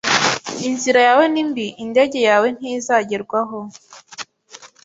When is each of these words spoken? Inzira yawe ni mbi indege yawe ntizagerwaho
Inzira 0.67 0.99
yawe 1.07 1.25
ni 1.33 1.43
mbi 1.49 1.65
indege 1.83 2.19
yawe 2.29 2.47
ntizagerwaho 2.57 3.59